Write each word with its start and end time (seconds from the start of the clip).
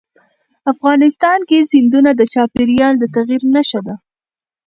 افغانستان 0.71 1.39
کې 1.49 1.67
سیندونه 1.71 2.11
د 2.15 2.21
چاپېریال 2.33 2.93
د 2.99 3.03
تغیر 3.15 3.41
نښه 3.53 3.79
ده. 3.87 3.95